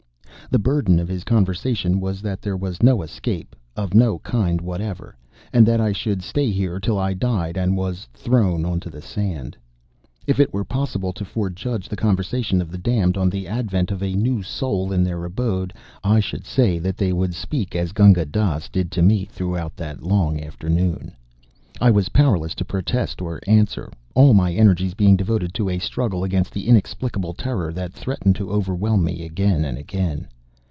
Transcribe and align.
The 0.49 0.59
burden 0.59 0.99
of 0.99 1.07
his 1.07 1.23
conversation 1.23 2.01
was 2.01 2.21
that 2.21 2.41
there 2.41 2.57
was 2.57 2.83
no 2.83 3.01
escape 3.03 3.55
"of 3.77 3.93
no 3.93 4.19
kind 4.19 4.59
whatever," 4.59 5.15
and 5.53 5.65
that 5.65 5.79
I 5.79 5.93
should 5.93 6.21
stay 6.21 6.51
here 6.51 6.77
till 6.77 6.99
I 6.99 7.13
died 7.13 7.55
and 7.55 7.77
was 7.77 8.09
"thrown 8.13 8.65
on 8.65 8.81
to 8.81 8.89
the 8.89 9.01
sand." 9.01 9.55
If 10.27 10.41
it 10.41 10.53
were 10.53 10.65
possible 10.65 11.13
to 11.13 11.23
forejudge 11.23 11.87
the 11.87 11.95
conversation 11.95 12.59
of 12.61 12.69
the 12.69 12.77
Damned 12.77 13.15
on 13.15 13.29
the 13.29 13.47
advent 13.47 13.91
of 13.91 14.03
a 14.03 14.13
new 14.13 14.43
soul 14.43 14.91
in 14.91 15.05
their 15.05 15.23
abode, 15.23 15.73
I 16.03 16.19
should 16.19 16.43
say 16.45 16.79
that 16.79 16.97
they 16.97 17.13
would 17.13 17.33
speak 17.33 17.73
as 17.73 17.93
Gunga 17.93 18.25
Dass 18.25 18.67
did 18.67 18.91
to 18.91 19.01
me 19.01 19.23
throughout 19.31 19.77
that 19.77 20.03
long 20.03 20.41
afternoon. 20.41 21.13
I 21.79 21.91
was 21.91 22.09
powerless 22.09 22.55
to 22.55 22.65
protest 22.65 23.21
or 23.21 23.39
answer; 23.47 23.89
all 24.15 24.33
my 24.33 24.51
energies 24.51 24.95
being 24.95 25.15
devoted 25.15 25.53
to 25.53 25.69
a 25.69 25.79
struggle 25.79 26.25
against 26.25 26.51
the 26.51 26.67
inexplicable 26.67 27.33
terror 27.35 27.71
that 27.71 27.93
threatened 27.93 28.35
to 28.35 28.51
overwhelm 28.51 29.05
me 29.05 29.23
again 29.23 29.63
and 29.63 29.77
again. 29.77 30.27